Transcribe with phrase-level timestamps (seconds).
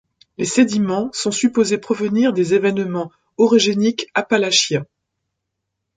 [0.39, 4.87] Les sédiments sont supposés provenir des événements orogéniques appalachiens.